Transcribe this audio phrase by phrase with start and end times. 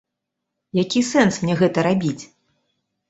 [0.81, 2.19] Які сэнс мне гэта рабіць?